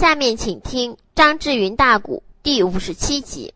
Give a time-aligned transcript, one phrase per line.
[0.00, 3.52] 下面请听张志云大鼓第五十七集。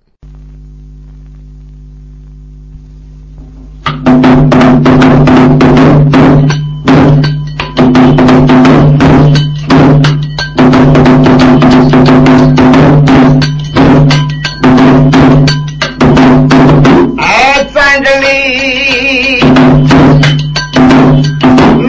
[17.17, 19.41] 哎，咱这里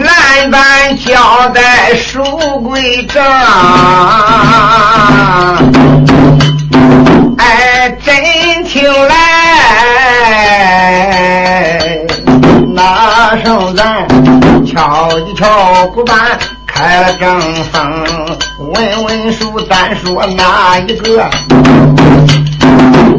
[0.00, 2.22] 南班交代书
[2.62, 3.22] 规章，
[13.44, 14.06] 声咱
[14.64, 17.40] 敲一敲鼓板，开了正
[17.72, 18.04] 风，
[18.58, 21.28] 问问书，咱说哪一个？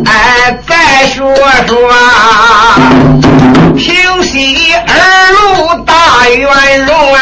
[0.05, 1.35] 哎，再说
[1.67, 1.77] 说
[3.75, 6.47] 平西二路大元
[6.85, 7.19] 荣啊，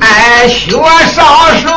[0.00, 0.72] 哎，薛
[1.14, 1.22] 少
[1.54, 1.68] 帅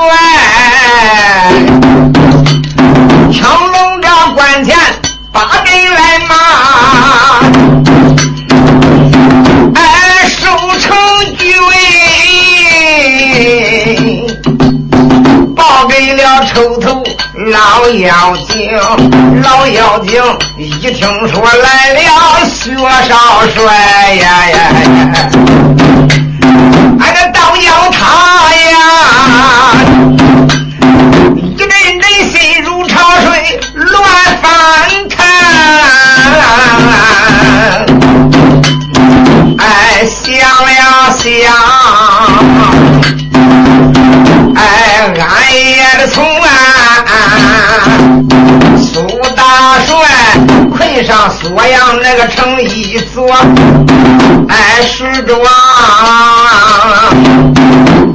[16.20, 17.02] 了抽头
[17.34, 18.70] 老妖精，
[19.42, 20.22] 老妖精
[20.58, 22.76] 一听说来了薛
[23.08, 25.30] 少帅呀呀呀，
[45.52, 46.48] 也的从啊，
[48.78, 49.02] 苏
[49.36, 49.96] 大帅
[50.76, 53.36] 困上锁阳那个城一座，
[54.48, 55.40] 哎，石庄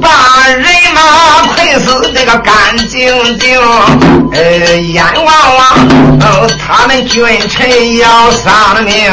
[0.01, 1.01] 把人马
[1.53, 2.53] 困死这个干
[2.89, 3.59] 净净，
[4.31, 5.25] 呃，阎王
[5.57, 9.11] 王，他们君臣要丧了命。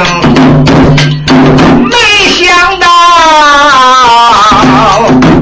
[1.88, 1.96] 没
[2.28, 2.86] 想到，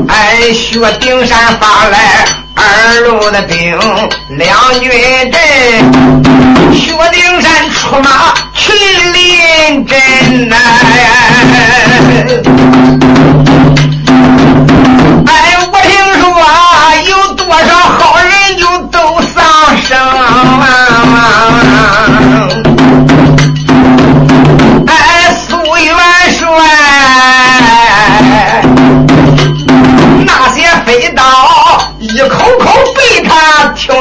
[0.08, 2.24] 哎，薛丁山发来
[2.54, 3.78] 二路的兵，
[4.30, 4.48] 两
[4.80, 4.90] 军
[5.30, 5.40] 阵，
[6.72, 8.72] 薛丁山出马去
[9.12, 10.56] 临阵呐、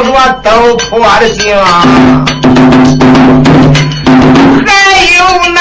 [0.04, 1.56] 说都破了精，
[4.66, 4.70] 还
[5.18, 5.24] 有
[5.54, 5.58] 那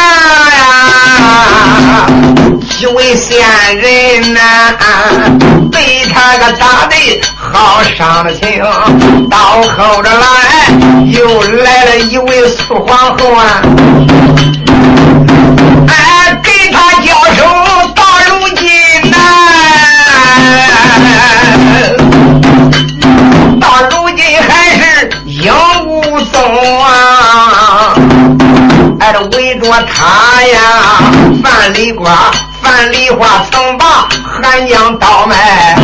[2.68, 3.38] 几位仙
[3.76, 4.40] 人呐、
[5.72, 6.94] 被他个打的
[7.36, 8.62] 好伤了情，
[9.28, 10.20] 到后着来
[11.06, 13.62] 又来了一位苏皇后啊。
[15.88, 15.92] 哎，
[16.42, 17.06] 给他交
[17.36, 17.42] 手
[17.94, 18.66] 到如今
[19.10, 19.16] 呐、
[26.28, 27.94] 无踪啊！
[29.00, 30.60] 哎，这围着他呀，
[31.42, 32.30] 范梨瓜、
[32.62, 34.08] 范梨花曾把
[34.42, 35.76] 汉江倒卖，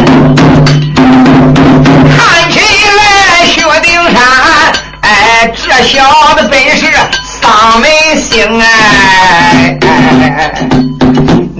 [2.16, 4.22] 看起来薛丁山，
[5.02, 6.02] 哎，这小
[6.36, 6.92] 子本是
[7.24, 7.88] 丧门
[8.20, 9.78] 星哎！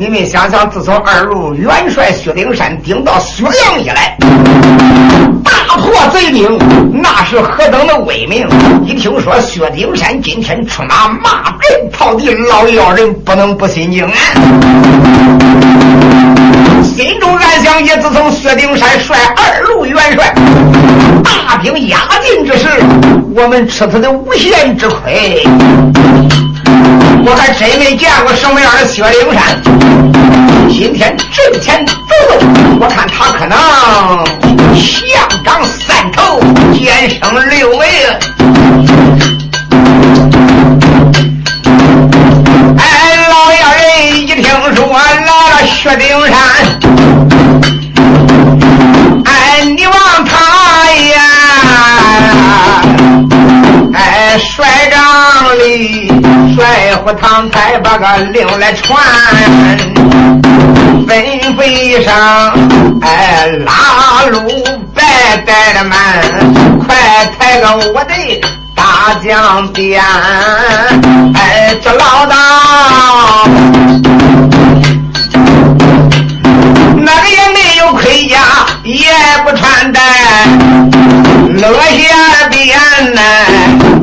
[0.05, 4.15] 你们想想，自从二路元帅薛丁山顶到薛阳以来，
[5.43, 6.59] 大破贼兵，
[6.93, 8.47] 那是何等的威名！
[8.85, 14.13] 一听说薛丁山今天出马骂人讨敌，老妖人不能不心惊啊！
[16.83, 20.35] 心中暗想：也自从薛丁山率二路元帅
[21.25, 22.69] 大兵压境之时，
[23.35, 25.43] 我们吃他的无限之亏。
[27.27, 29.61] 我还真没见过什么样的薛灵山。
[30.69, 31.95] 今天挣钱走
[32.29, 32.39] 走，
[32.81, 33.57] 我看他可能
[34.75, 36.41] 象长三头，
[36.73, 39.44] 减生六尾。
[57.35, 58.97] 帅府堂才把个令来传，
[61.09, 62.15] 吩咐一声，
[63.03, 64.41] 哎，拉路
[64.95, 65.03] 白
[65.45, 65.99] 带的满，
[66.87, 66.95] 快
[67.37, 68.41] 抬个我的
[68.75, 70.01] 大将鞭，
[71.35, 72.37] 哎，这老大。
[76.97, 78.39] 那个也没有盔甲，
[78.85, 79.11] 也
[79.45, 80.01] 不穿戴，
[81.61, 82.79] 落下边
[83.13, 83.21] 呢，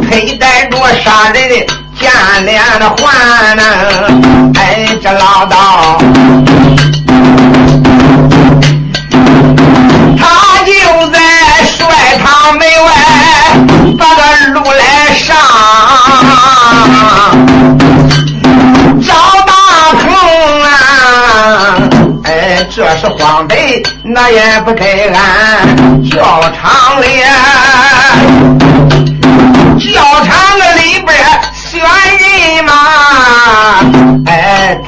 [0.10, 1.66] 佩戴着杀人的
[2.02, 2.12] 剑
[2.46, 3.64] 脸的环呢。
[4.56, 5.98] 哎，这老道，
[10.18, 10.26] 他
[10.66, 10.72] 就
[11.12, 11.20] 在
[11.64, 11.78] 帅
[12.18, 12.90] 堂门外
[13.98, 14.22] 把个
[14.54, 15.28] 路来上。
[19.02, 19.14] 找
[19.46, 19.52] 大
[19.94, 20.02] 鹏
[20.64, 20.70] 啊，
[22.24, 27.30] 哎这是荒北，那也不给俺叫长脸，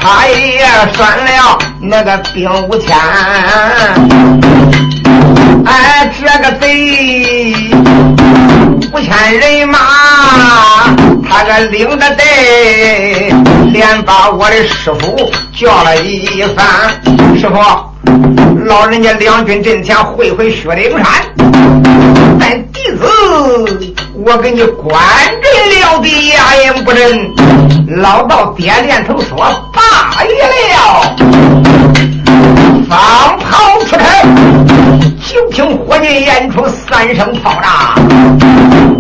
[0.04, 0.60] 他也
[0.94, 2.94] 选了那个兵五千，
[5.66, 7.54] 哎，这个贼
[8.92, 9.80] 五千人马，
[11.30, 13.34] 他个领着队，
[13.72, 16.68] 连把我的师傅叫了一番，
[17.40, 17.56] 师傅，
[18.66, 21.06] 老人家两军阵前会会薛丁山，
[22.40, 23.06] 但弟子
[24.14, 24.94] 我给你关
[25.42, 27.32] 阵了的牙言不真，
[28.02, 29.38] 老道点点头说
[29.74, 29.82] 罢
[30.22, 31.16] 了，
[32.90, 34.93] 放炮出城。
[35.32, 37.96] 就听火箭演出三声炮仗，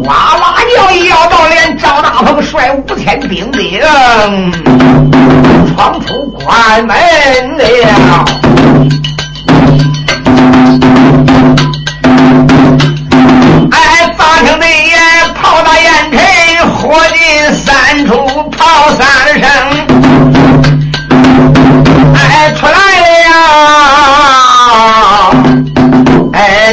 [0.05, 3.81] 哇哇叫一，要到连赵大鹏率五千兵丁
[5.75, 6.95] 闯出关门
[7.57, 7.63] 了。
[13.71, 14.95] 哎，大厅内也
[15.35, 16.19] 炮打烟尘，
[16.69, 18.13] 火进三处
[18.57, 19.62] 炮三声。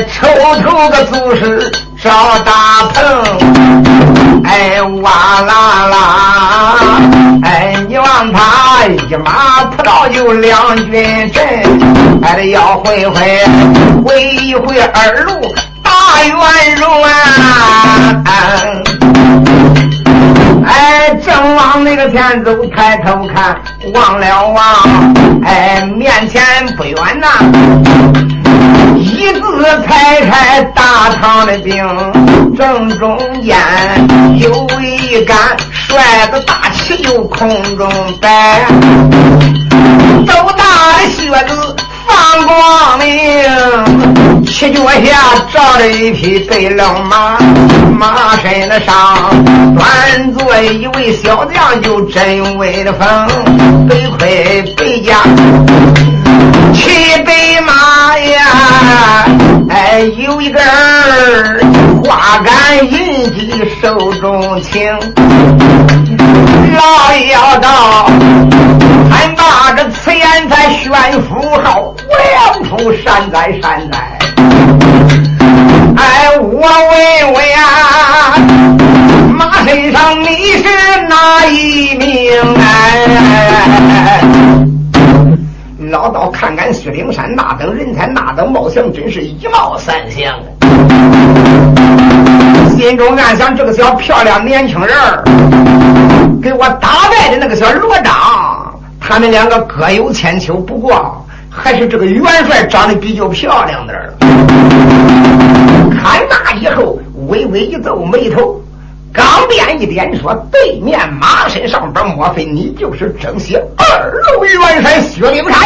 [0.07, 0.27] 抽
[0.63, 1.71] 抽个祖师
[2.03, 2.53] 赵大
[2.95, 3.03] 鹏，
[4.45, 5.11] 哎，哇
[5.43, 6.77] 啦啦，
[7.43, 11.45] 哎，你望他一马扑到就两军阵，
[12.23, 13.45] 哎，要会会
[14.05, 15.33] 会一会二路
[15.83, 15.91] 大
[16.25, 17.11] 圆融啊！
[20.71, 23.61] 哎，正往那个前走，抬头看，
[23.93, 24.65] 望了望，
[25.45, 26.41] 哎，面前
[26.77, 27.27] 不远呐。
[28.97, 29.41] 一字
[29.87, 31.85] 排开大堂的兵，
[32.57, 33.59] 正中间
[34.39, 35.37] 有一杆
[35.89, 37.91] 帅的大旗，由空中
[38.21, 38.63] 摆，
[40.27, 40.65] 斗大
[40.99, 41.77] 的靴子
[42.11, 44.99] 放光明，七脚下
[45.53, 47.39] 罩着一匹白龙马，
[47.97, 48.95] 马身的上
[49.77, 52.99] 端坐一位小将，就真威风，
[53.89, 55.21] 白盔白甲。
[56.75, 56.91] 骑
[57.25, 58.39] 白马呀，
[59.69, 60.63] 哎，有一根
[62.03, 64.93] 花杆银戟手中轻。
[66.73, 66.81] 老
[67.33, 68.11] 妖道，
[69.11, 70.91] 还拿着此言在宣
[71.23, 71.29] 符
[71.63, 74.19] 号，两处山寨山寨。
[75.97, 77.59] 哎，我问问呀，
[79.29, 80.65] 马身上你是
[81.09, 82.33] 哪一名？
[82.59, 82.67] 哎。
[85.89, 90.39] 老道看看薛丁山那等人才，那等貌相，真是一貌三相。
[92.77, 95.25] 心中暗想：这个小漂亮年轻人儿，
[96.43, 98.13] 给我打败的那个小罗章，
[99.01, 100.57] 他们两个各有千秋。
[100.57, 104.13] 不过，还是这个元帅长得比较漂亮点儿。
[105.91, 108.61] 看那以后，微微一皱眉头，
[109.13, 115.61] 刚便一点说：“对面马身上边，莫非你就是正西二路元帅薛丁山？”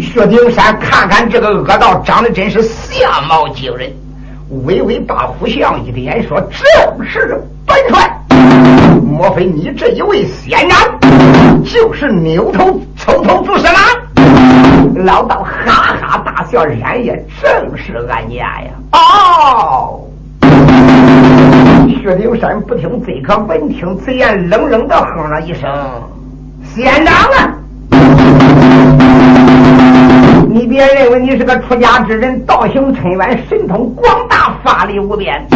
[0.00, 3.92] 薛丁山看看这个恶道，长得真是相貌惊人，
[4.64, 8.10] 微微把虎相一点，说：“正是本帅。
[9.02, 13.78] 莫非你这一位仙人，就是牛头抽头主是吗？”
[15.04, 18.70] 老道哈哈大笑，然也正是俺家呀！
[18.92, 20.00] 哦，
[21.94, 25.70] 薛丁山不听这可闻听此言，冷冷的哼了一声
[26.74, 27.54] ：“县长啊！”
[30.48, 35.46] 你别认为你是个出家之人，道行深远，神通广大，法力无边。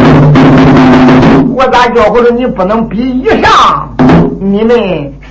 [1.53, 3.89] 我咋觉着你不能比以上？
[4.39, 4.79] 你们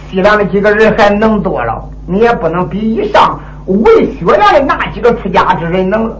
[0.09, 1.81] 西凉的几个人还能多了？
[2.07, 6.11] 你也不能比以上为薛良的那几个出家之人能。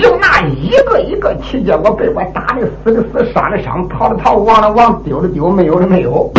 [0.00, 6.30] 就那一个一个去，结果被我打的死的死，伤的伤，逃的逃，亡的亡，丢的丢，没有的没有。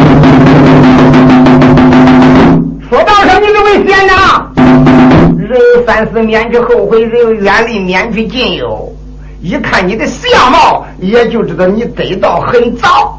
[2.89, 4.51] 说道上，你这位贤长，
[5.37, 8.91] 人有三思免去后悔，人有远离免去近忧。
[9.41, 13.17] 一看你的相貌，也就知道你得到很早。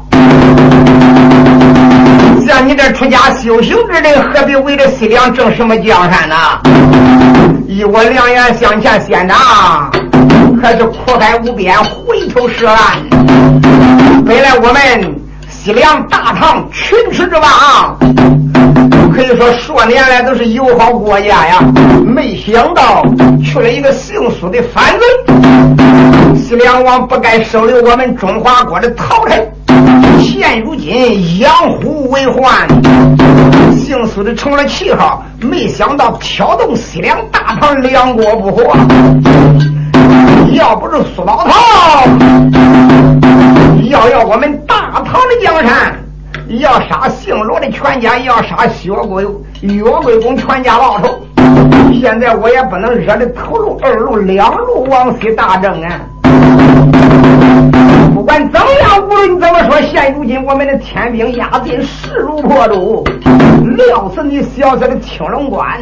[2.45, 6.35] 像你这出家修行之人，何必为了西凉争什么江山呢？
[7.67, 9.91] 以我两眼向前，县长
[10.61, 12.77] 可是苦海无边，回头是岸。
[14.25, 15.15] 本来我们
[15.49, 17.97] 西凉大唐群臣之王，
[19.13, 21.59] 可以说数年来都是友好国家呀。
[22.05, 23.03] 没想到
[23.43, 29.51] 去了一个姓苏的反贼，西凉王不该收留我们中华国的陶臣。
[30.19, 32.67] 现如今养虎为患，
[33.75, 38.63] 姓苏的成了旗号，没想到挑动西凉大唐两国不和。
[40.53, 41.51] 要不是苏老头
[43.83, 45.95] 要要我们大唐的江山，
[46.59, 49.25] 要杀姓罗的全家，要杀薛贵
[49.61, 51.25] 岳贵公全家报仇。
[51.99, 55.99] 现在我也不能惹得头路、二路、两路往西大征啊！
[58.13, 63.03] 不管怎样，无论怎么说，现如今我们的天兵压境，势如破竹。
[63.77, 65.79] 料死你小小的青龙关，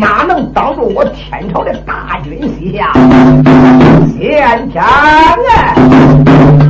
[0.00, 2.92] 哪能挡住我天朝的大军西下？
[4.18, 6.69] 县长啊！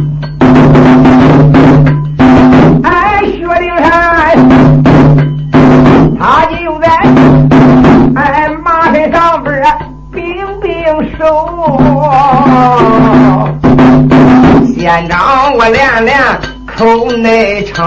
[15.10, 16.16] 让，我练练
[16.64, 17.84] 口内称，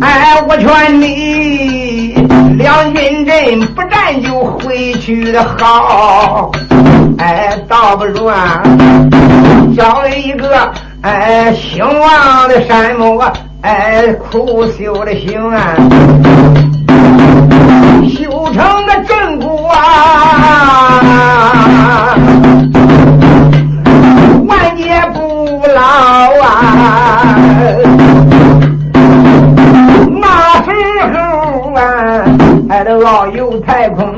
[0.00, 2.14] 哎，我劝你
[2.56, 6.50] 两军阵不战就回去的好，
[7.18, 8.62] 哎，倒不如啊，
[9.76, 10.72] 找一个
[11.02, 13.22] 哎兴旺的山木，
[13.60, 15.74] 哎，苦修的行啊，
[18.08, 20.96] 修成个正果啊。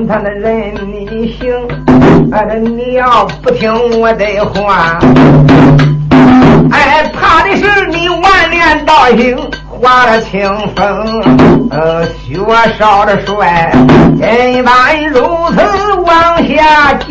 [0.07, 1.55] 他的人你行，
[2.33, 4.99] 哎，你要不听我的话，
[6.71, 9.37] 哎，怕的是你万年道行
[9.69, 12.39] 化了清风，呃，雪
[12.79, 13.73] 烧的帅，
[14.19, 15.21] 怎般如
[15.55, 17.09] 此往下降？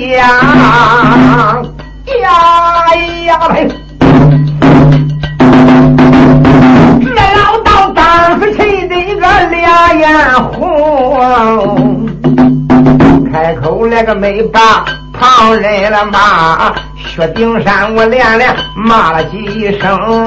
[2.21, 2.95] 呀
[3.25, 3.67] 呀呸！
[9.49, 10.09] 两眼
[10.53, 11.10] 红，
[14.01, 20.25] 那个没把旁人了骂，薛丁山我连连骂了几声，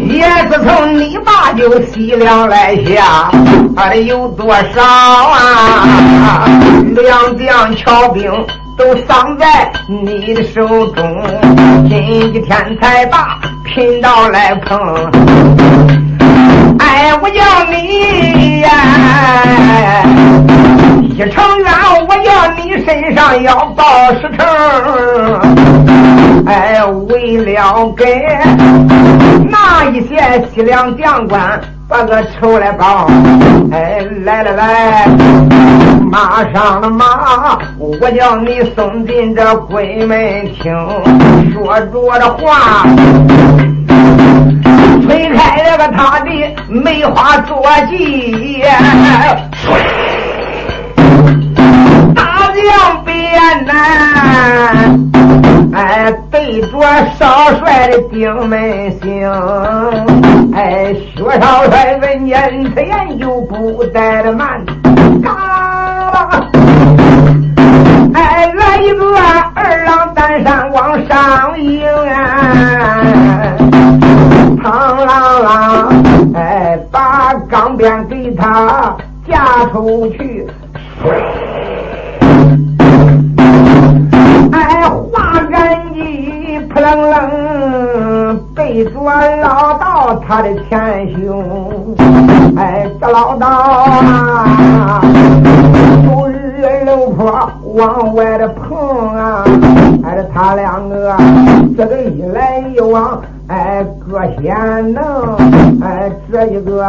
[0.00, 3.30] 也自从你爸就西凉来下，
[3.76, 6.48] 他的有多少啊？
[6.96, 8.28] 两将巧兵
[8.76, 11.24] 都丧在你的手中，
[11.88, 14.76] 今天才把贫道来碰。
[16.80, 18.68] 哎，我要你呀！
[21.28, 21.72] 成冤，
[22.08, 23.84] 我要你身上要报
[24.14, 24.46] 十成。
[26.46, 28.04] 哎，为了给
[29.48, 33.08] 那一些西凉将官把个仇来报。
[33.72, 35.06] 哎，来来来，
[36.10, 40.72] 马上的马，我叫你送进这鬼门厅，
[41.52, 42.86] 说着的话。
[45.06, 46.30] 推开了个他的
[46.68, 48.62] 梅花坐骑，
[52.62, 53.72] 两边呐，
[55.74, 56.70] 哎，对着
[57.18, 59.30] 少帅的顶门行，
[60.54, 64.64] 哎，薛少帅闻言此言就不怠的慢，
[65.22, 65.30] 嘎
[66.12, 66.50] 啦，
[68.14, 69.16] 哎，来一个
[69.54, 73.00] 二郎担山往上迎啊！
[74.62, 74.64] 嘡
[75.06, 75.08] 啷
[75.44, 78.94] 啷，哎，把钢鞭给他
[79.28, 80.46] 架出去，
[89.02, 91.42] 我老道他的前胸，
[92.56, 95.00] 哎，这老道啊，
[96.04, 98.76] 有日楼坡往外的碰
[99.16, 99.42] 啊，
[100.04, 101.16] 哎，这他两个
[101.76, 103.18] 这个一来一往。
[103.48, 104.54] 哎，各显
[104.92, 105.02] 能，
[105.82, 106.86] 哎，这一个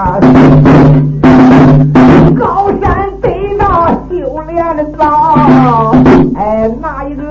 [2.40, 5.96] 高山得道修炼的道，
[6.38, 7.24] 哎，那一个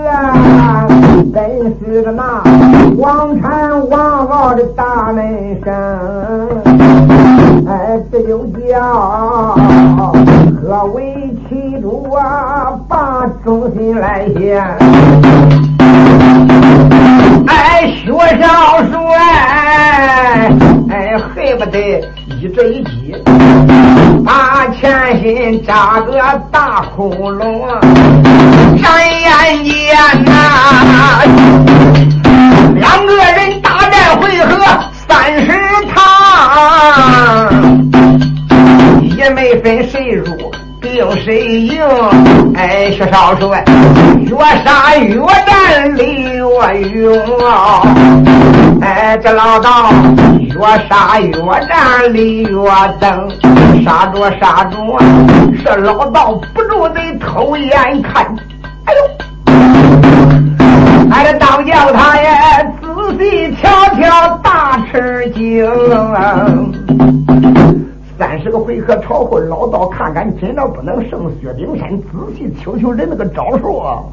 [1.32, 2.42] 真是个那
[2.98, 5.72] 王禅王傲的大门生，
[7.68, 9.54] 哎，这就叫
[10.60, 12.72] 何为其主啊？
[12.88, 14.60] 把忠心来献。
[17.46, 18.96] 哎，薛少帅。
[21.34, 22.04] 对不得？
[22.40, 23.14] 一这一击，
[24.24, 26.18] 把前心扎个
[26.50, 27.68] 大窟窿，
[28.80, 29.94] 转眼间
[30.24, 31.20] 呐，
[32.76, 34.56] 两个人大战回合
[35.06, 35.52] 三十
[35.94, 36.00] 趟，
[39.18, 40.34] 也没分谁弱。
[40.90, 41.80] 定谁赢？
[42.56, 43.64] 哎，薛少帅，
[44.26, 45.14] 越杀越
[45.46, 47.82] 战，李越勇啊。
[48.82, 49.92] 哎，这老道
[50.38, 52.50] 越杀越战，李越
[52.98, 53.30] 登。
[53.84, 54.76] 杀着杀着，
[55.64, 58.26] 这老道不住得偷眼看。
[58.84, 59.00] 哎呦，
[61.10, 62.28] 俺这当叫他也
[62.82, 65.64] 仔细瞧瞧，大吃惊。
[68.20, 71.90] 三十个回合朝后，老道看看，真的不能胜薛丁山。
[72.02, 74.04] 仔细瞅瞅人那个招数，啊，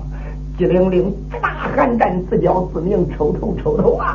[0.57, 4.13] 机灵灵，大寒战，自叫自明，抽头抽头啊！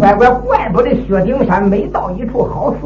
[0.00, 2.80] 乖乖，怪不得薛丁山每到一处好事，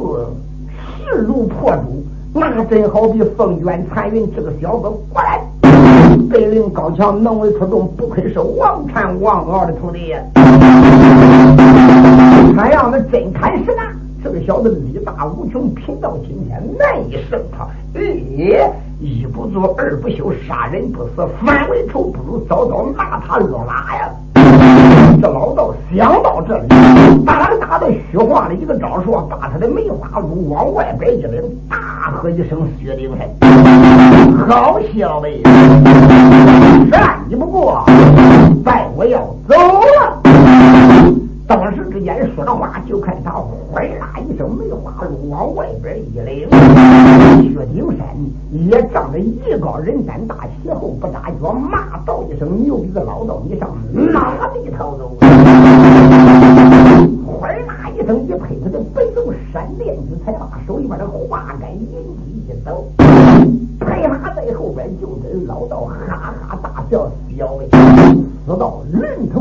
[1.06, 2.04] 势如破竹。
[2.34, 5.40] 那真好比凤卷残云，这个小子果然
[6.28, 10.18] 本领高强，能为出众，不愧是王禅王敖的徒弟呀。
[12.54, 13.82] 看样子真砍实了，
[14.22, 17.66] 这个小子力大无穷，贫道今天难以胜他。
[17.94, 18.00] 哎，
[19.00, 24.10] 一不做二不休，杀人不死，反为仇，不如早早拿他落马呀！
[25.20, 26.68] 这老道想到这里，
[27.24, 33.28] 打打的虚晃的一个招数，把他的梅花鹿往外边一领，大喝一声：“薛丁海，
[34.48, 35.28] 好小子，
[36.90, 37.84] 战你不过，
[38.64, 40.17] 拜我要走了。”
[42.44, 48.06] 说话，就看他哗啦一声梅花鹿往外边一领，薛丁山
[48.52, 55.16] 也仗着艺高人胆大，鞋后不扎脚，骂道一声：“牛逼的老道，你上哪里逃走？”
[57.26, 62.84] 哗啦一声一拍，他的白龙闪电之才，把手里边的花杆银戟一抖，
[63.78, 67.97] 拍马在后边就跟老道哈哈大笑：“小子，死到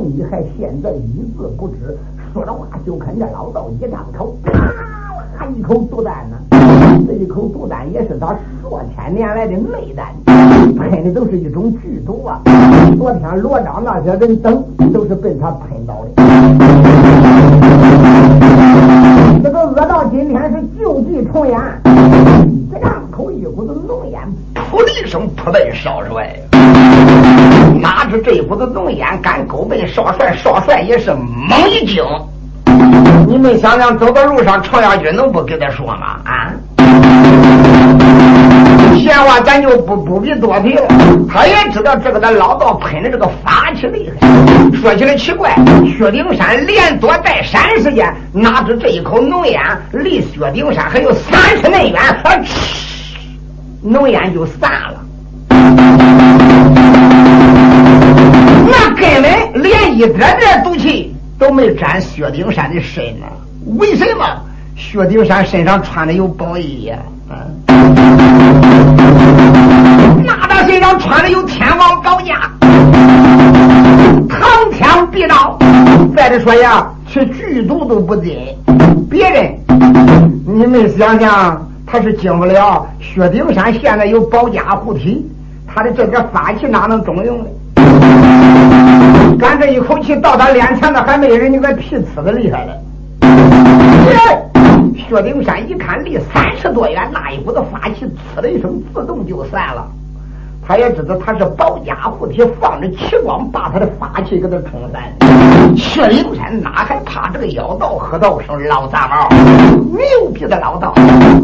[0.08, 1.98] 你还现在一字不知？”
[2.34, 6.38] 说着话，就看见老道一张口，啪啦一口毒弹呢。
[7.08, 10.08] 这一口毒弹也是他数千年来的内丹，
[10.76, 12.42] 喷的都是一种剧毒啊！
[12.98, 16.10] 昨天罗章那些人等都是被他喷到的。
[19.44, 21.60] 这个恶道今天是旧地重演，
[22.72, 24.22] 这张口一股子浓烟，
[24.78, 26.32] 噗的一声扑奔少帅。
[27.82, 32.04] 哪知这一股子浓烟敢勾奔少帅，少帅也是猛一惊。
[33.28, 36.20] 你们想想，走到路上，程咬金能不跟他说吗？
[36.26, 36.54] 啊！
[39.00, 40.78] 闲话咱就不不必多评，
[41.28, 44.28] 他也知道这个的老道喷的这个法器厉害。
[44.80, 45.56] 说起来奇怪，
[45.98, 49.60] 薛丁山连躲带闪时间，哪知这一口浓烟
[49.92, 52.16] 离薛丁山还有三十内远，啊，
[53.90, 55.02] 浓烟就散了。
[58.70, 63.26] 那根本连一点点毒气都没沾薛丁山的身呢。
[63.78, 64.26] 为什么？
[64.76, 66.98] 薛丁山身上穿的有宝衣呀，
[70.24, 72.52] 那他身上穿的有天王宝甲，
[74.30, 75.58] 苍天必道。
[76.16, 78.38] 再者说呀，去剧毒都不进。
[79.10, 79.56] 别人，
[80.46, 82.86] 你们想想，他是经不了。
[83.00, 85.26] 薛丁山现在有保家护体，
[85.66, 87.46] 他的这个法器哪能中用呢？
[89.40, 92.78] 干这一口气到他脸前的，还没人你个屁呲的厉害了。
[95.10, 99.88] 薛丁山一看离三十多远，那一股子法器“呲”的一声自动就散了。
[100.68, 105.78] 他也知道他是保家护体，放着奇光把他的法器给他冲散。
[105.78, 107.96] 薛灵山哪还怕这个妖道？
[107.96, 109.30] 和道声老杂毛，
[109.96, 110.94] 牛逼的老道！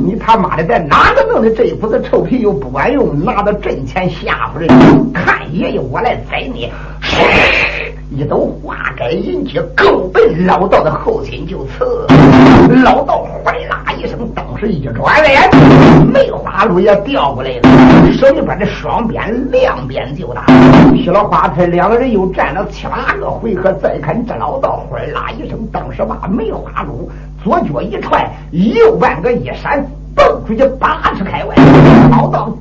[0.06, 4.68] 你他妈的在哪个弄的这一股子臭皮又不管用，拿到阵前吓唬人？
[5.14, 6.70] 看爷爷我来宰你！
[8.16, 12.06] 一抖花盖银戟，够奔老道的后心就刺。
[12.84, 15.50] 老道哗啦一声，当时一转脸，
[16.06, 20.46] 梅花鹿也掉过来了，手里边的双鞭两鞭就打。
[20.92, 23.74] 劈了花菜，两个人又战了七八个回合。
[23.82, 27.10] 再看这老道哗啦一声，当时把梅花鹿
[27.44, 29.84] 左脚一踹，右半个一闪，
[30.16, 31.56] 蹦出去八尺开外。
[32.12, 32.56] 老道。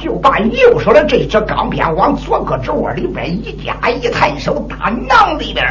[0.00, 5.66] 就把右手的这支钢鞭往左胳肢窝里边一夹，一抬手打囊里边。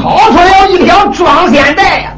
[0.00, 2.14] 掏出一条装仙带呀，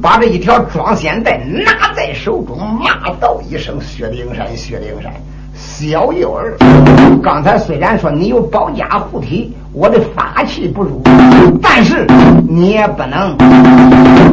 [0.00, 5.12] 把这一条装仙带拿在手中，骂道一声：“薛丁山，薛丁山，
[5.54, 6.56] 小幼儿，
[7.22, 11.02] 刚才虽然说你有保家护体，我的法器不如，
[11.60, 12.06] 但是
[12.48, 13.36] 你也不能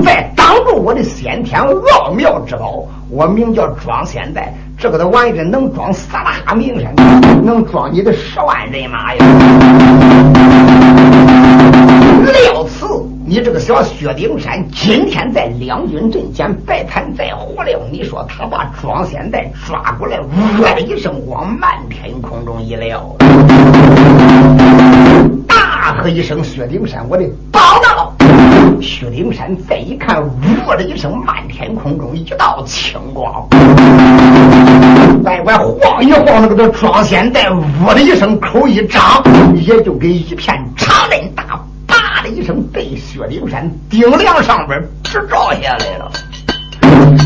[0.04, 0.32] 再
[0.74, 2.88] 我的先天奥妙之宝。
[3.10, 6.94] 我名叫装仙袋，这个的玩意能装四大名山，
[7.46, 9.24] 能装你的十万人马呀！
[12.26, 12.88] 料此
[13.28, 23.16] 你这个小薛丁山今天在两军阵前白谈再活了，你说他把装仙袋抓过来，呜的一声往满天空中一撂，
[25.48, 28.12] 大喝一声：“薛丁山，我的宝刀！”
[28.82, 33.48] 薛丁山再一看，呜的一声，漫天空中一道青光，
[35.24, 39.02] 乖乖晃一晃，那个的装仙袋，呜的一声，口一张，
[39.56, 41.44] 也就给一片长刃大，
[41.88, 46.12] 叭的一声，被薛丁山顶梁上边直照下来了。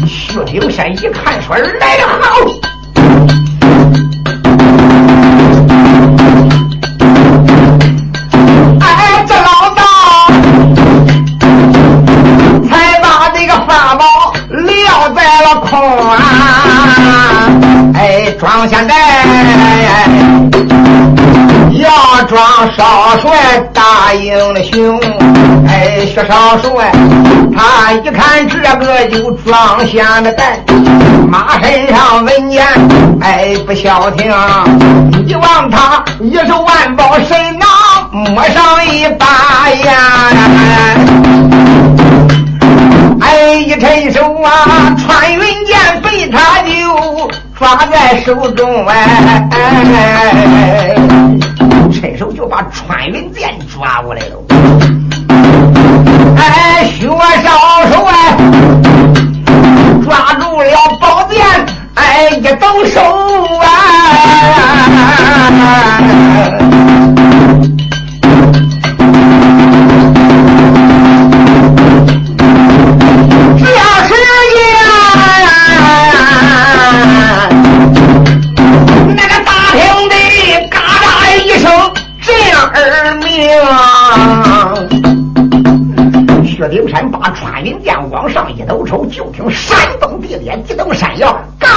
[0.07, 2.68] 薛丁山一看，说来得好。
[18.39, 18.95] 装现在
[21.71, 22.41] 要装
[22.77, 24.97] 少帅大英雄。
[25.67, 26.89] 哎，薛少帅，
[27.53, 30.57] 他一看这个就装现的带，
[31.27, 32.65] 马身上文件
[33.19, 34.31] 哎不消停，
[35.27, 37.67] 你望他一手万宝神囊
[38.11, 40.31] 摸上一把呀。
[43.19, 50.95] 哎，一伸手啊，穿云箭被他就抓在手中哎，
[51.91, 54.41] 伸手就把穿云箭抓过来了。
[56.37, 57.17] 哎，薛少
[57.91, 58.37] 手哎，
[60.05, 61.45] 抓住了宝剑，
[61.95, 63.01] 哎，一抖手
[63.59, 63.65] 啊。
[86.69, 91.67] 灵山把穿云箭往上一抖抽，就听山崩地裂，地动山摇，嘎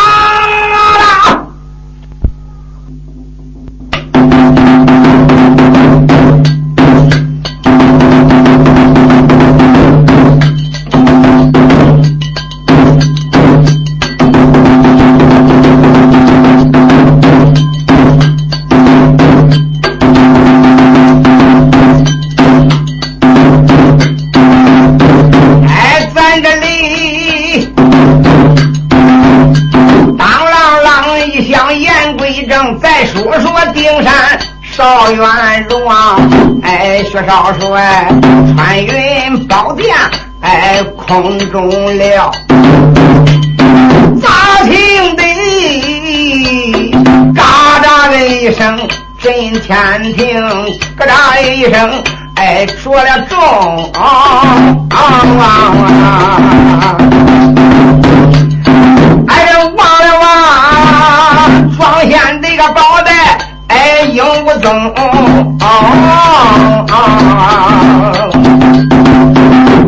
[34.92, 36.16] 少元荣啊，
[36.62, 38.06] 哎，薛少帅
[38.54, 39.96] 穿云宝殿，
[40.42, 42.30] 哎，空中了，
[44.20, 44.28] 咋
[44.64, 45.24] 听得
[47.34, 47.42] 嘎
[47.80, 48.78] 喳的一声
[49.18, 50.44] 震天庭，
[50.94, 51.90] 嘎喳的一声，
[52.34, 53.38] 哎，着了中
[53.94, 54.44] 啊！
[59.26, 60.28] 哎，这望了望，
[61.78, 62.91] 庄县这个宝
[64.12, 64.18] 袋。
[64.18, 64.92] 哎，鹦鹉宗，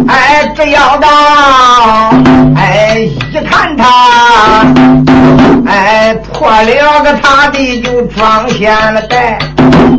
[0.08, 1.08] 哎，只要到，
[2.56, 3.84] 哎，一看他，
[5.66, 9.38] 哎，破了个他的就装现了袋，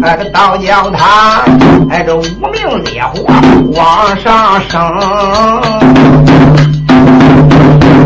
[0.03, 1.43] 哎，这倒叫他，
[1.89, 3.25] 哎，这无名烈火
[3.73, 4.81] 往上升，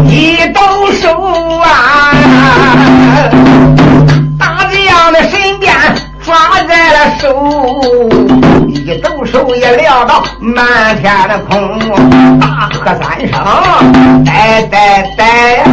[0.07, 0.59] 一抖
[1.01, 1.11] 手
[1.59, 1.67] 啊。
[5.11, 5.73] 的神鞭
[6.29, 7.27] 抓在了手，
[8.67, 11.79] 一抖手也撂到满天的空，
[12.39, 15.63] 大喝三声，呆呆呆，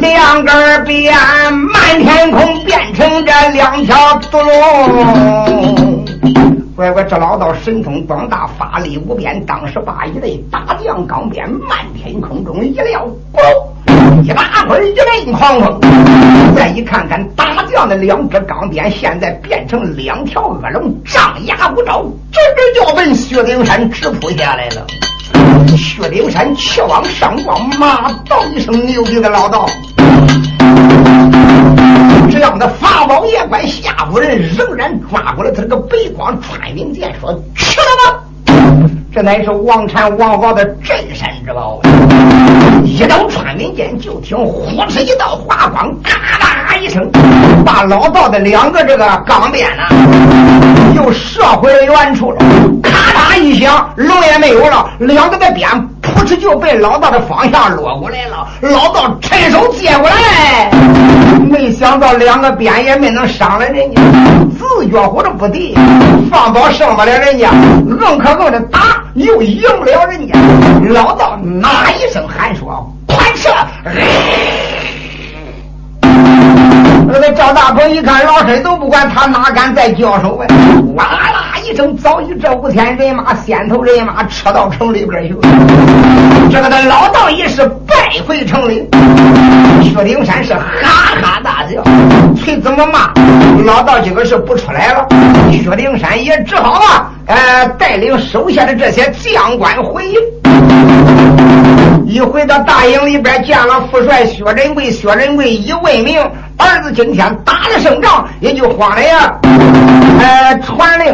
[0.00, 1.14] 两根鞭
[1.52, 6.04] 满天空变成这两条毒龙。
[6.74, 13.38] 乖乖，这老道神通广大，法力无边，当时把一类大将钢鞭满天空中一撂，咕。
[14.22, 15.80] 一大会儿一阵狂风，
[16.54, 24.86] 再一看看大将的两只钢鞭，现在变成两条恶龙，张牙舞爪，直直就奔薛丁山直扑下来了。
[25.76, 29.66] 薛丁山气往上望，骂道一声：“牛逼的老道！”
[32.30, 38.20] 这样的法宝也怪吓唬人，仍然抓过来他这个白光穿云箭，说：“吃了吧！”
[39.14, 41.80] 这乃是王禅王豪的镇山之宝。
[42.84, 47.10] 一到穿云间，就听呼哧一道花光，咔嗒一声，
[47.64, 49.82] 把老道的两个这个钢鞭呢，
[50.94, 52.38] 又射回了原处了。
[52.82, 55.68] 咔嗒一响，龙也没有了，两个的鞭
[56.28, 58.46] 扑哧就被老道的方向落过来了。
[58.60, 60.70] 老道趁手接过来，
[61.48, 64.02] 没想到两个鞭也没能伤了人家，
[64.58, 65.74] 自觉乎的不对，
[66.30, 70.38] 放倒胜不了人家，硬可硬的打又赢不了人家。
[70.90, 73.48] 老道呐一声喊说：“快撤！”
[77.10, 80.46] 那个赵大鹏一看老身都不管，他哪敢再交手啊？
[80.94, 81.37] 哇啦
[81.68, 85.40] 一声，早已这五千人马、先头人马撤到城里边去了。
[86.50, 87.94] 这个的老道也是败
[88.26, 88.88] 回城里，
[89.82, 90.62] 薛丁山是哈
[91.20, 91.82] 哈大笑，
[92.42, 93.12] 谁怎么骂
[93.66, 95.06] 老道今个是不出来了？
[95.52, 100.14] 薛丁山也只好啊，呃，带领手下的这些将官回营。
[102.06, 104.90] 一回到大营里边，见了副帅薛仁贵。
[104.90, 106.18] 薛仁贵一问明，
[106.58, 109.38] 儿子今天打了胜仗，也就慌了呀。
[110.20, 111.06] 呃，传令，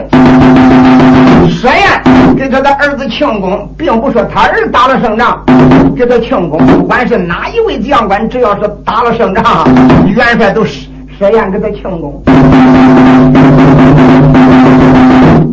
[1.49, 5.45] 设宴给他的儿子庆功，并不说他儿打了胜仗，
[5.95, 6.59] 给他庆功。
[6.67, 9.67] 不管是哪一位将官，只要是打了胜仗，
[10.07, 12.23] 元帅都是薛燕给他庆功。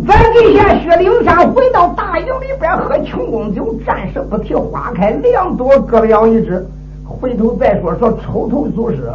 [0.08, 6.66] 咱这下薛灵山回到大营里边喝庆功酒，暂时不提花开两朵，各表一枝。
[7.04, 9.12] 回头再说说抽头祖师，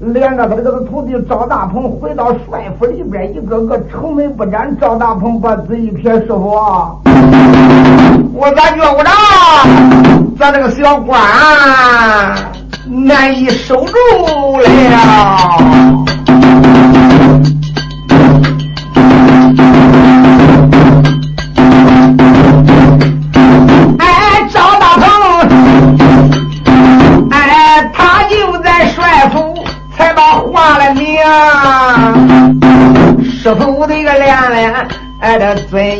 [0.00, 4.76] 连着他这个徒弟赵大鹏回到帅府里边，一个个愁眉不展。
[4.80, 6.50] 赵大鹏把嘴一撇：“师傅，
[8.32, 9.10] 我咋觉不着？
[10.38, 11.20] 咱这个小官
[12.86, 13.92] 难以收住
[14.60, 16.14] 了。”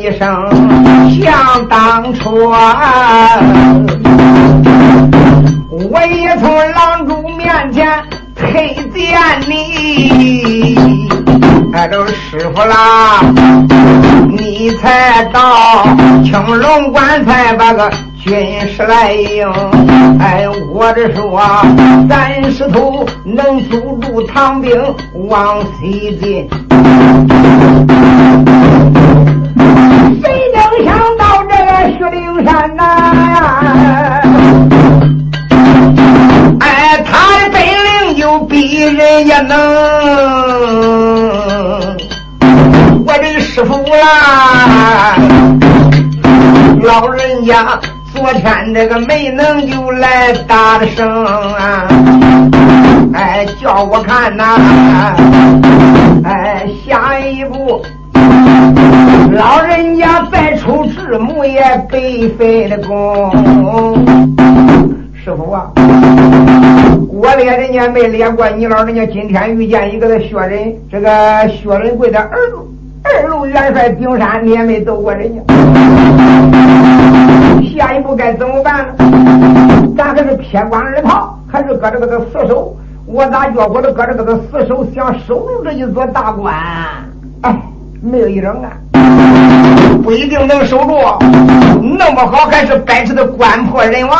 [0.08, 0.48] 一声，
[1.20, 2.48] 想当初
[5.70, 7.86] 我也从郎主面前
[8.34, 10.78] 推荐你，
[11.74, 13.20] 哎，都师傅啦，
[14.30, 15.84] 你才到
[16.24, 17.90] 青龙关才把个。
[18.20, 18.34] 军
[18.76, 19.48] 师来迎，
[20.18, 21.40] 哎，我这说，
[22.08, 24.76] 咱师徒能阻住唐兵
[25.28, 26.48] 往西进，
[29.56, 32.82] 谁能想到这个薛灵山呐？
[36.60, 36.66] 哎，
[37.04, 39.56] 他的本领又比人家能，
[43.06, 45.16] 我的师傅啦，
[46.82, 47.78] 老人家。
[48.14, 51.86] 昨天这个没能就来打声啊，
[53.14, 54.58] 哎，叫我看呐，
[56.24, 57.80] 哎，下一步
[59.32, 61.60] 老人家再出智母也
[61.90, 64.04] 白费了功。
[65.14, 65.70] 师傅啊，
[67.12, 72.56] 我猎人家没猎过，你老人家今天遇见一个的薛仁，这个薛仁贵的儿子
[73.04, 75.42] 二路元帅顶山，你也没斗过人家。
[77.76, 78.94] 下一步该怎么办呢？
[79.96, 82.74] 咱还是撇关而逃，还是搁这个的死守？
[83.06, 86.54] 我咋觉我这搁这个死守，想守住这一座大关？
[87.42, 87.54] 哎，
[88.00, 88.72] 没有一人啊，
[90.02, 90.96] 不一定能守住。
[91.98, 94.18] 那么好，还是摆出的官破人亡。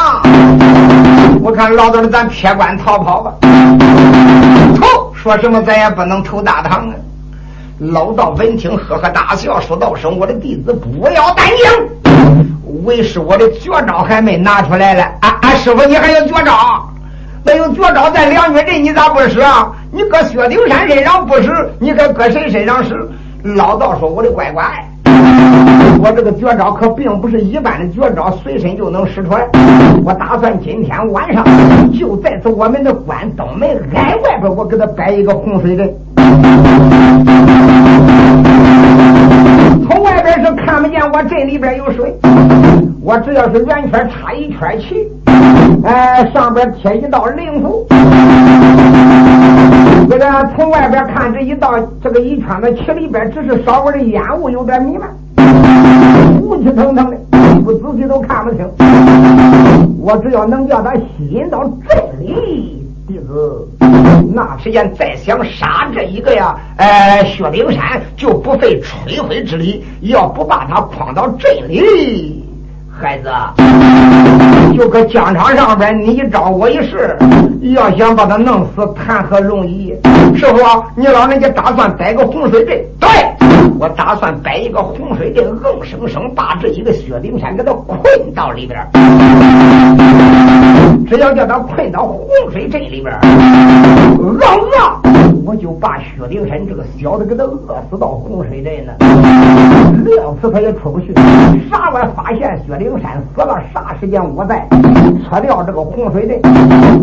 [1.42, 3.32] 我看老道的咱撇关逃跑吧。
[4.76, 6.94] 头说什么咱也不能投大唐啊。
[7.78, 12.12] 老道闻听，呵呵大笑，说道声：“我的弟子不要担惊。”
[12.84, 15.04] 为师，我的绝招还没拿出来了。
[15.20, 16.86] 啊啊，师傅，你还有绝招？
[17.44, 19.68] 那有绝招在两军阵，你咋不使啊？
[19.92, 23.08] 你搁薛丁山身上不使，你该搁谁身上使？
[23.44, 24.64] 老道说：“我的乖乖，
[26.00, 29.48] 我这个绝招可并不是一般的绝招，随身就能使出来。
[30.04, 31.44] 我打算今天晚上
[31.92, 35.92] 就在此我们的关东门挨外边，我给他摆一个洪水阵。”
[39.88, 42.14] 从外边是看不见我镇里边有水，
[43.02, 45.08] 我只要是圆圈插一圈旗，
[45.84, 47.86] 哎，上边贴一道灵符，
[50.08, 55.08] 这个从外边看这一道这个一圈的旗里边，只是稍微的烟雾有点弥漫，
[56.48, 57.16] 雾气腾腾的，
[57.62, 58.66] 不仔细都看不清。
[60.00, 62.74] 我只要能叫他吸引到这里。
[63.06, 63.68] 弟子，
[64.34, 72.37] 那时间再想杀这一个呀，哎，薛丁山就不费吹灰之力，要不把他诓到这里，
[73.00, 73.30] 孩子，
[74.76, 77.16] 就搁疆场上边，你一招我一试，
[77.72, 79.94] 要想把他弄死，谈何容易？
[80.36, 80.58] 师傅，
[80.96, 82.76] 你老人家打算摆个洪水阵？
[82.98, 83.08] 对，
[83.78, 88.00] 我打算摆一个洪水阵，硬生生把这一个薛丁山给他困
[88.34, 88.78] 到里边。
[91.06, 93.14] 只要叫他困到洪水镇里边，
[94.18, 95.00] 饿饿，
[95.44, 98.92] 我就把薛丁山这个小子给他饿死到洪水镇呢。
[100.04, 101.14] 饿死他也出不去，
[101.70, 104.68] 啥我发现薛丁山死了，啥时间我再
[105.24, 106.40] 撤掉这个洪水镇。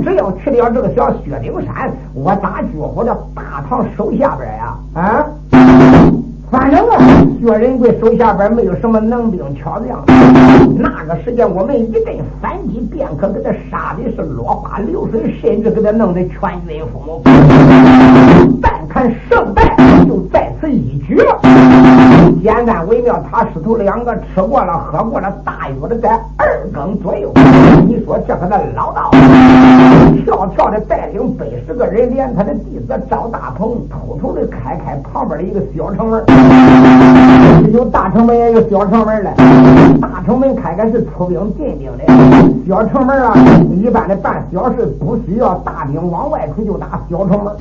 [0.03, 5.25] 只要去掉这个小薛丁山，我咋觉我这大唐手下边呀，啊。
[6.55, 6.97] 反正啊，
[7.41, 10.01] 薛仁贵手下边没有什么能兵巧将。
[10.77, 12.01] 那个时间，我们一阵
[12.41, 17.21] 反击，便可给他杀的是落花流水，甚至给他弄得全军覆没。
[18.61, 19.75] 但看胜败，
[20.07, 21.37] 就在此一举了。
[22.41, 27.31] 简单微妙，他师徒两个吃过了，喝过了，大约的在二更左右。
[27.87, 29.09] 你说这可那老道，
[30.23, 36.23] 跳跳的带领百十个人，连他的弟子赵大鹏，偷偷的开开旁边的一个小城门。
[37.73, 39.31] 有大城门，也有小城门嘞。
[40.01, 42.05] 大城门开开是出兵进兵的，
[42.67, 43.33] 小城门啊，
[43.71, 47.55] 一般的办小事不需要大兵往外出，就打小城门。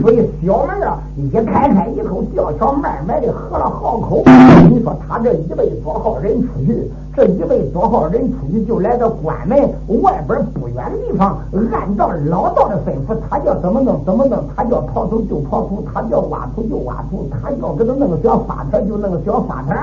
[0.00, 4.22] 所以小门啊，一开开以后，吊桥慢慢的合了好口。
[4.68, 9.58] 你说他这一百多号人出去，这一百多号人出去就来到关门
[10.02, 11.38] 外边不远的地方，
[11.72, 19.74] 按照老道的吩咐，他叫怎么弄怎么弄，他叫刨土就刨土，他叫挖土就挖土，他叫给他弄个小发条就弄个小发条。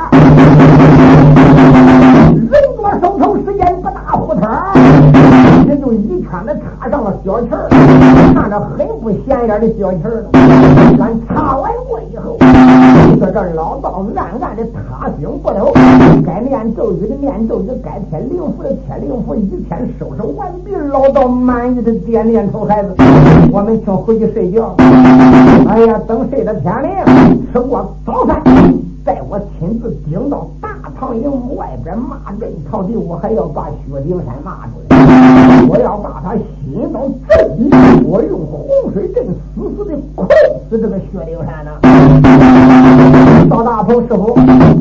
[2.30, 4.42] 人多手头时间不大，胡头
[5.68, 7.70] 也就一圈子插上了小旗儿，
[8.34, 10.30] 看着很不显眼的小旗儿了。
[10.98, 12.38] 咱插完过以后，
[13.20, 15.72] 在这老道暗暗的他心不了，
[16.26, 22.94] 该念咒语的念咒语，该贴灵符的贴灵符，一天收拾完毕，老道满意的点点头，孩子，
[23.52, 24.74] 我们请回去睡觉。
[25.68, 27.06] 哎呀，等睡到天亮，
[27.52, 28.42] 吃过早饭。
[29.06, 35.66] 带我亲自顶到大唐营外边骂阵朝廷，我还要把薛丁山骂出来。
[35.68, 36.36] 我要把他
[36.70, 37.72] 吸引到这里，
[38.06, 40.30] 我用洪水阵死死的困
[40.70, 41.72] 死这个薛丁山呢。
[43.50, 44.38] 赵大鹏师傅，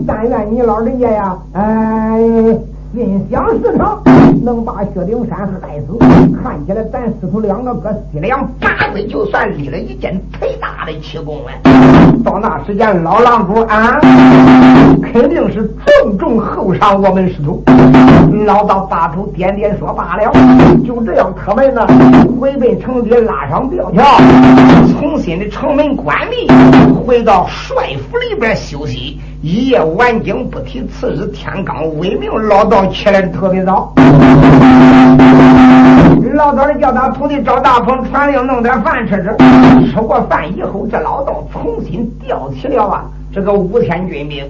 [0.06, 2.58] 但愿你老人家呀，哎。
[2.94, 4.02] 心想事成，
[4.42, 5.98] 能把薛丁山害死。
[6.42, 11.50] 看起来咱师徒两个搁西凉八岁就算立了一件忒大的奇功了。
[12.24, 14.00] 到那时间，老郎主啊，
[15.12, 17.62] 肯定是重重厚赏我们师徒。
[18.46, 20.32] 老道把头点点说罢了。
[20.86, 21.86] 就这样，他们呢
[22.40, 24.02] 回奔城里，拉上吊桥，
[24.98, 26.48] 重新的城门关闭，
[27.04, 29.20] 回到帅府里边休息。
[29.40, 33.92] 一夜晚景不提，次日天刚微明，老道起来特别早。
[36.34, 39.36] 老道叫他徒弟赵大鹏传令弄点饭吃吃。
[39.92, 43.04] 吃过饭以后，这老道重新调起了啊。
[43.32, 44.44] 这个五千军兵，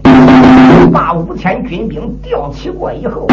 [0.90, 3.26] 把五千军兵调起过以后，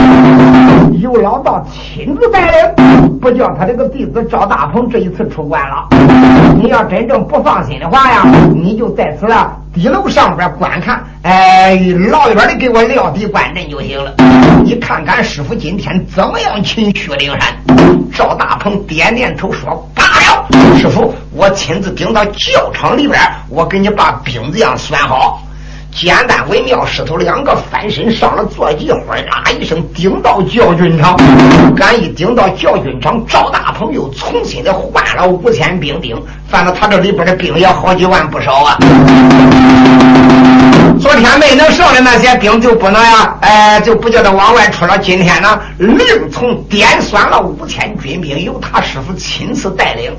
[0.99, 5.87] 由老道亲自带领，不叫他这个弟子赵大鹏这一次出关了。
[6.61, 11.75] 你要真正不放心的话呀，你就在此了一楼上边观看，哎，
[12.09, 14.15] 老远的给我撂地观阵就行了。
[14.63, 17.53] 你看看师傅今天怎么样擒薛灵山？
[18.13, 20.47] 赵大鹏点点头说：“罢了，
[20.79, 25.41] 师傅，我亲自顶到教场里边，我给你把兵子样算好。”
[25.91, 31.17] 简单为妙，师徒两个翻身上了坐骑，哗啦一声顶到教军场。
[31.73, 38.77] 敢一顶到教军场，赵大鹏又重新的换了五千兵丁，反正他这里边的兵也好几万不少啊。
[40.99, 44.97] 昨天没能上的那些兵就不能呀，哎，就不叫他往外出了。
[44.97, 45.99] 今天呢，另
[46.31, 50.11] 从点算了五千军兵，由他师傅亲自带领。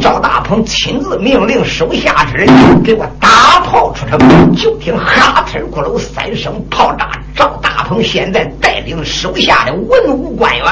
[0.00, 4.18] 赵大鹏亲自命令手下之人给我打炮出城。
[4.54, 10.64] 就听哈呲咕噜三声炮炸，赵大鹏现在带领手下的文武官员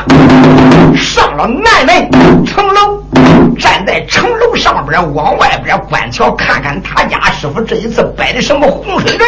[0.95, 3.03] 上了南门城楼，
[3.55, 9.27] 站在城楼上边往外边观瞧，看看他家师傅这一次摆的什么洪水阵，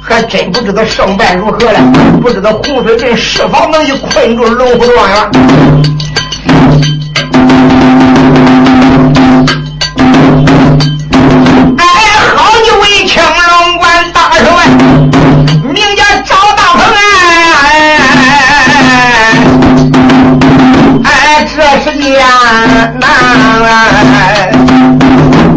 [0.00, 1.80] 还真不知道胜败如何了。
[2.20, 5.30] 不知道洪水阵是否能以困住龙虎状元。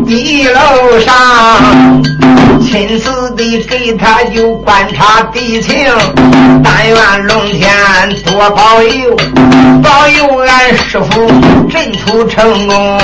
[0.05, 1.13] 地楼上
[2.61, 5.85] 亲自的给他就观察敌情，
[6.63, 7.69] 但愿龙天
[8.25, 9.15] 多保佑，
[9.83, 11.27] 保佑俺师傅
[11.69, 12.99] 阵图成功。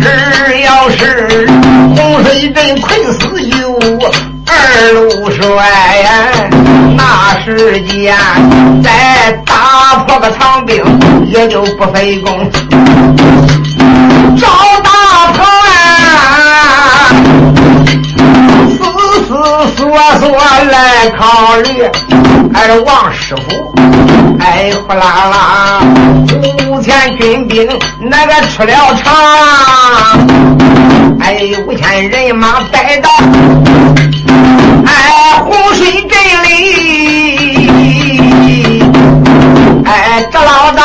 [0.00, 1.48] 只要是
[1.96, 3.78] 洪水镇困死有
[4.46, 5.42] 二路帅，
[6.96, 8.16] 那时间
[8.82, 10.82] 再打破个长兵
[11.26, 12.50] 也就不费功。
[14.36, 14.48] 赵
[14.82, 14.90] 大
[15.32, 17.10] 鹏啊，
[18.70, 18.78] 思
[19.26, 19.30] 思
[19.76, 19.82] 索
[20.20, 20.28] 索
[20.70, 21.88] 来考虑，
[22.52, 23.74] 还是王师傅，
[24.40, 25.80] 哎呼啦啦，
[26.68, 27.68] 五千军兵
[28.00, 28.72] 那个出了
[29.02, 29.14] 场，
[31.20, 33.08] 哎五千人马带到，
[34.86, 34.88] 哎
[35.44, 36.12] 洪水镇
[36.44, 36.48] 里，
[39.84, 40.82] 哎这老道。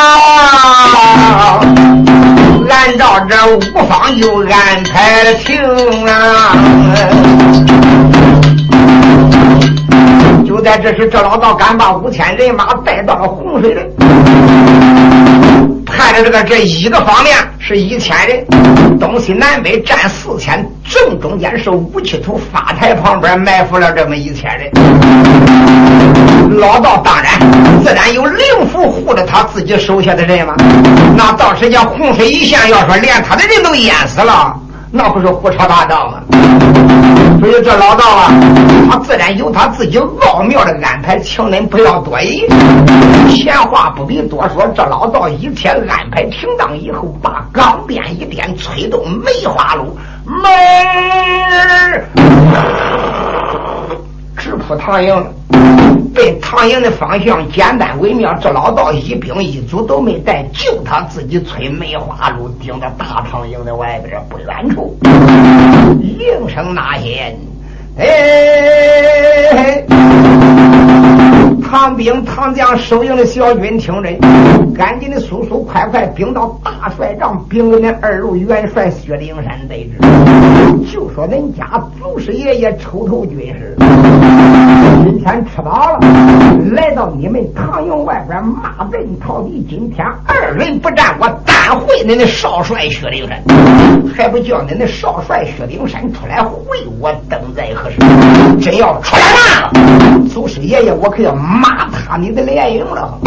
[2.72, 5.62] 按照这五方就安排了停
[6.08, 6.56] 啊！
[10.50, 13.82] 就在这时，这老道敢把五千人马带到了洪水里，
[15.86, 18.44] 派的这个这一个方面是一千人，
[19.00, 24.72] 东西南北占四千，正中间是武器图发台旁边埋伏了这么一千人。
[26.58, 27.40] 老道当然
[27.84, 28.44] 自然有灵
[28.74, 30.56] 符护着他自己手下的人嘛。
[31.16, 34.52] 那到时间洪水一现，要说连他的人都淹死了，
[34.92, 37.19] 那不是胡扯八道吗？
[37.40, 38.32] 所以这老道啊，
[38.92, 42.44] 他自然有他自己奥妙的安排，请恁不要多疑。
[43.30, 52.06] 闲话不必多说，这老道一切安排停当以后，把钢鞭一点，吹动梅花鹿门儿
[54.70, 55.26] 直扑唐营。
[56.14, 58.32] 奔唐营的方向，简单微妙。
[58.40, 64.96] 这老道一兵一卒都没带，就他自己催梅花鹿，盯着大唐营的外边不远处，
[66.02, 67.02] 应声呐喊
[67.98, 69.84] ：“哎！”
[71.70, 74.10] 唐兵唐将收营的小军听着，
[74.76, 83.76] 赶紧的速速快快兵到大帅帐，兵给那二路元帅薛丁山得知，就说恁家祖师爷爷抽头军师，
[85.06, 86.00] 今天吃饱了，
[86.72, 89.64] 来到你们唐营外边骂阵讨敌。
[89.70, 93.40] 今天二人不战，我单会恁的少帅薛丁山，
[94.18, 97.98] 还不叫恁的少帅薛丁山出来会我，等在何时？
[98.60, 99.22] 真要出来
[99.62, 99.72] 了，
[100.34, 101.59] 祖师爷爷我可要骂。
[101.60, 103.20] 骂他你的连营了！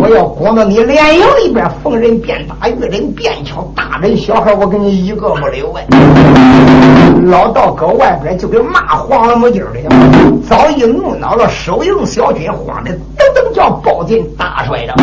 [0.00, 5.86] 我要攻到你连营里边，逢人便打，遇人便敲，大人小孩我给你一个不留哎！
[7.24, 9.80] 老道搁外边就跟骂黄了木劲儿的，
[10.48, 11.48] 早已怒恼了。
[11.48, 14.96] 手营小军慌的噔噔叫报进大帅帐，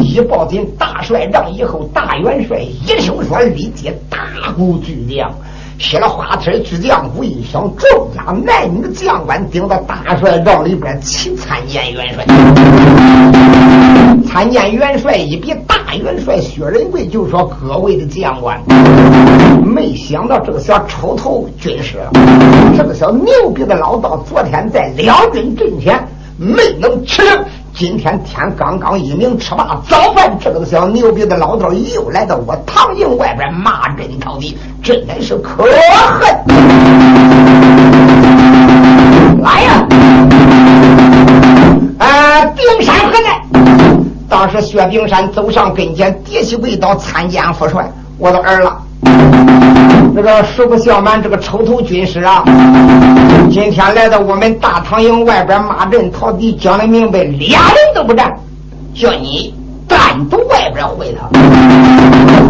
[0.00, 4.18] 一报进大帅帐以后，大元帅一听说，立即大
[4.56, 5.30] 鼓巨将。
[5.82, 12.24] 写了花天巨将武一响，众家男女将官顶到大帅帐里边齐参见元帅。
[14.24, 18.58] 参见元帅一比大元帅薛仁贵就说：“各位的将官，
[19.64, 21.98] 没想到这个小抽头军师，
[22.76, 26.00] 这个小牛逼的老道，昨天在辽军阵前
[26.38, 27.22] 没能吃。”
[27.74, 35.70] 今天天刚刚一明，吃罢早饭，这个小牛逼的老头又来到我唐营外边骂阵讨敌，真的是可恨！
[39.42, 39.86] 来呀！
[41.98, 43.42] 啊，丁山何在？
[44.28, 48.76] 当时薛丁山走上跟前，跌起跪倒，参见父帅，我的儿了。
[50.14, 52.44] 那个实不相瞒，这个抽头军师啊，
[53.50, 58.32] 今天来到我们大唐营外边骂阵讨敌，讲的明白，俩人都不战，
[58.94, 59.54] 叫你
[59.88, 59.98] 单
[60.28, 61.28] 独外边会他。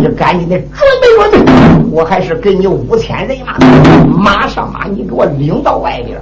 [0.00, 0.68] 你赶紧的准
[1.00, 1.53] 备准备，
[1.90, 6.20] 我还是给你五千人马，马上把你给我领到外边。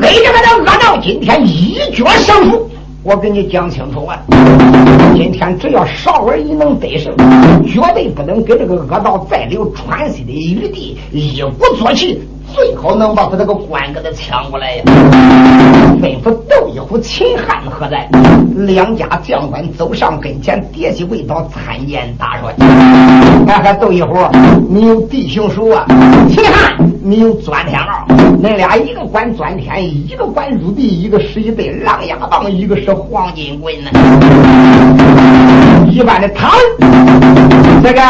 [0.00, 2.68] 给这个的恶道今天一决胜负。
[3.08, 4.20] 我跟你讲清楚啊！
[5.14, 7.14] 今天只要少儿一能得胜，
[7.64, 12.20] 绝对不能给这个恶道再留喘息的余地，一鼓作气。
[12.56, 14.82] 最好能把他这个官给他抢过来呀！
[16.00, 18.08] 吩咐窦一虎、秦汉何在？
[18.64, 22.54] 两家将官走上跟前，跌起跪倒，参见大帅。
[23.46, 24.16] 看看窦一虎，
[24.70, 25.84] 你有弟兄属啊？
[26.30, 28.06] 秦汉，你有钻天帽？
[28.42, 33.90] 恁俩一个管钻天，一个管入地，一个是一对狼牙棒，一个是黄金棍呢。
[35.90, 36.50] 一般的唐，
[37.82, 38.00] 这个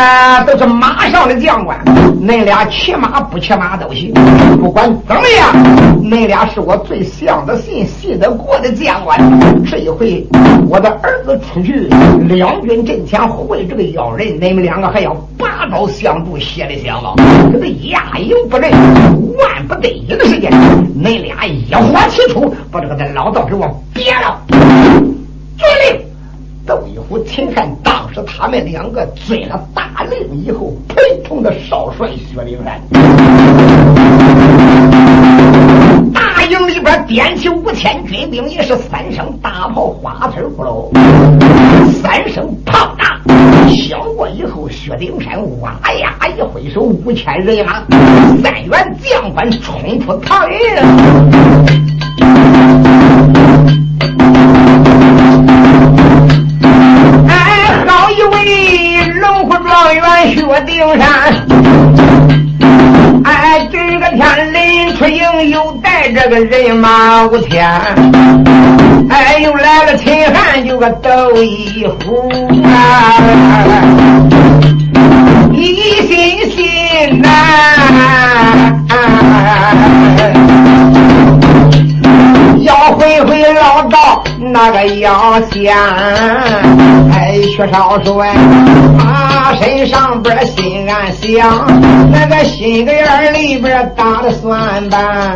[0.47, 1.77] 都是马上的将官，
[2.25, 4.15] 恁俩骑马不骑马都行。
[4.59, 5.55] 不管怎么样，
[6.03, 9.19] 恁俩是我最相的信、信得过的将官，
[9.65, 10.27] 这一回
[10.69, 11.89] 我的儿子出去
[12.29, 17.15] 两军阵前会这个妖人，你们两个还要拔刀相助，血的相望，
[17.53, 18.71] 这个压营不仁，
[19.39, 20.51] 万不得已的时间，
[20.99, 24.41] 恁俩一火起出，把这个老道给我别了。
[24.51, 26.07] 遵令。
[26.67, 26.77] 都
[27.09, 32.81] 虎、秦汉，当时他们两个遵了大令以后，陪同的少帅薛灵山。
[36.13, 40.91] 大营里边点起五千军兵，也是三声大炮，花刺鼓楼，
[42.03, 43.21] 三声炮炸
[43.69, 47.85] 响过以后，薛丁山哇呀一挥手，五千人马，
[48.43, 51.96] 三员将官冲出唐营。
[66.45, 67.67] 人马无天，
[69.09, 72.29] 哎，又来了秦汉，有个窦一虎
[72.63, 73.17] 啊，
[75.51, 77.29] 一心心呐，
[82.61, 85.75] 要回回老道那个杨香，
[87.13, 87.26] 哎，
[87.57, 88.35] 薛少帅。
[89.59, 91.67] 身上边心暗想，
[92.13, 95.35] 那个心个眼里边打的算盘。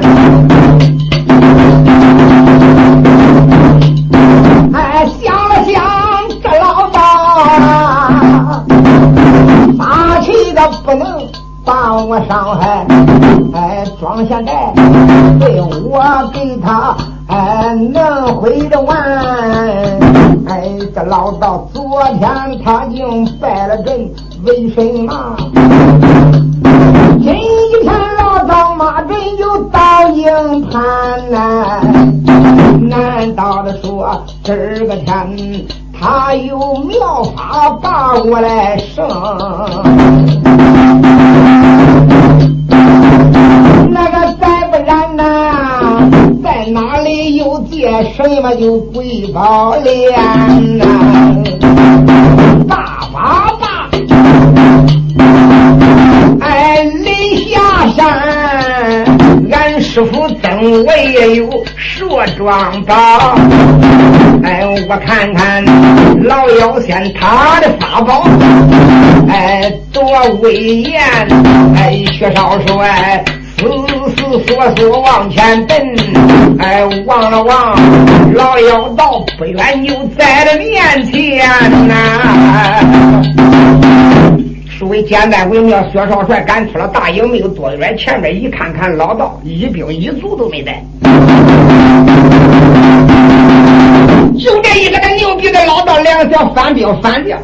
[4.74, 5.82] 哎，想了想，
[6.42, 6.98] 这老道
[9.78, 11.26] 霸气的不能
[11.64, 12.84] 把我伤害。
[13.54, 14.74] 哎，装下来
[15.38, 16.94] 对我给他
[17.30, 18.96] 哎能回得完。
[20.48, 22.28] 哎，这老道昨天
[22.64, 24.10] 他竟败了阵，
[24.44, 25.36] 为什么？
[27.22, 27.32] 今
[27.82, 31.80] 天老道马阵又到营盘呐？
[32.80, 34.56] 难道的说这
[34.86, 35.64] 个天
[36.00, 39.06] 他有妙法把我来胜？
[48.28, 50.84] 什么就鬼宝莲呐？
[52.68, 53.88] 大法大，
[56.40, 57.60] 哎，临下
[57.96, 59.04] 山，
[59.50, 62.94] 俺师傅曾我也有说庄宝，
[64.44, 65.64] 哎，我看看
[66.24, 68.24] 老妖仙他的法宝，
[69.28, 70.02] 哎，多
[70.42, 71.00] 威严，
[71.76, 73.24] 哎，薛少帅。
[73.58, 73.66] 死
[74.16, 75.94] 思索索往前奔，
[76.58, 77.76] 哎，望了望
[78.34, 81.38] 老妖道，不远就在了面前
[81.86, 81.94] 呐。
[84.78, 90.82] 所谓简单为妙，薛少帅赶出了大营，没有多远，前面一看看老道，一兵一卒都没带。
[94.38, 97.38] 就这一个那牛逼的老道，两个小反兵反掉，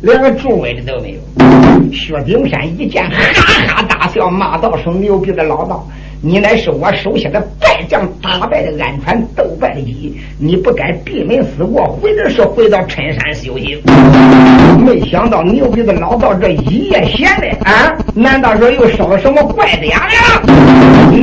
[0.00, 1.18] 连个助威的都没有。
[1.92, 3.16] 薛丁山一见，哈
[3.66, 5.86] 哈大笑，骂道：“声牛逼的老道，
[6.20, 13.80] 你乃是我手下的败将，打败的安川，斗败的鸡，你不该闭门思过，回的是回到郴山修行。
[14.84, 20.08] 没想到牛逼的老道这一夜闲的啊，难道说又烧了什么怪子呀？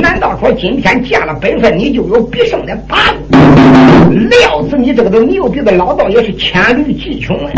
[0.00, 3.36] 难道说今天见了本分，你就有必胜的把握？
[4.28, 7.50] 料死你这个都牛逼的老道也是黔驴技穷啊，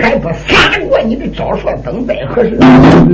[0.00, 1.68] 还不撒过你的招数？
[1.84, 2.58] 等待何时？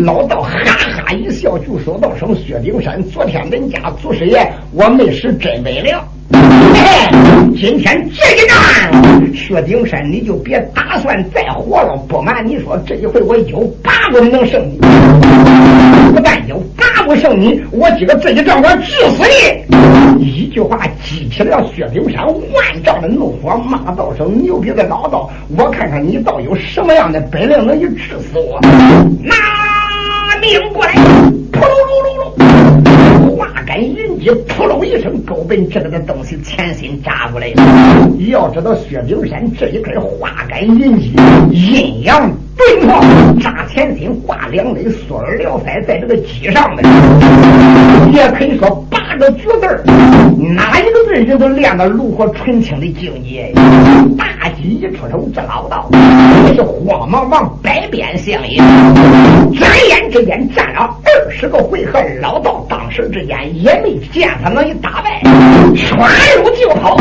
[0.04, 5.94] 老道哈哈一笑，就说道：“声薛丁山，昨天人家祖师爷我没使真本领。
[7.56, 11.96] 今天这一战，薛丁山你就别打算再活了。
[12.08, 14.78] 不瞒你说，这一回我有把握能胜你。
[16.12, 19.64] 不但有把握胜你，我今个自己仗我治死你。”
[20.22, 28.60] 一句话激起了薛丁山万丈的怒火，骂道：“声牛逼的老道，我看看你倒有什么样的本领能去治死我？
[29.22, 30.94] 拿命过来！”
[31.52, 37.62] 扑噜噜噜噜，花杆云击，扑噜一声，狗奔这个的东西前心扎过来了。
[38.28, 41.14] 要知道薛丁山这一根花杆云击，
[41.50, 42.30] 阴阳。
[42.60, 43.00] 对破，
[43.40, 46.82] 扎前心，挂两肋，缩耳撩腮，在这个脊上的，
[48.12, 49.82] 也可以说八个绝字
[50.54, 53.50] 哪一个字人都练到炉火纯青的境界。
[54.18, 55.88] 大戟一出手，这老道
[56.46, 58.62] 也是慌忙忙，百变相迎。
[59.58, 65.22] 转眼之间战了二十个回合，老道当时之间也没见他能一打败，
[65.76, 66.10] 窜
[66.42, 66.98] 入就跑。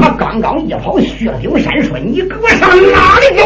[0.00, 3.44] 他刚刚一跑，薛丁山说：“你给我上哪里走？”